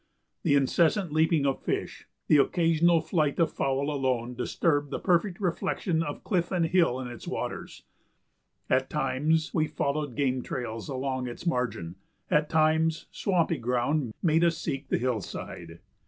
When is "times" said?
8.89-9.53, 12.49-13.05